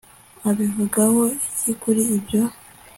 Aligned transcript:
Ubivugaho 0.49 1.21
iki 1.47 1.71
kuri 1.81 2.01
ibyo 2.17 2.41